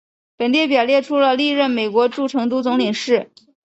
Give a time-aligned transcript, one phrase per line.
[0.35, 3.29] 本列表列出了历任美国驻成都总领事。